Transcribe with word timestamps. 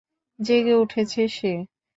জেগে 0.39 0.73
ওঠেছে 0.73 1.21
সে। 1.27 1.51